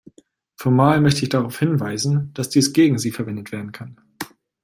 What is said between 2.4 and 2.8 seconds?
dies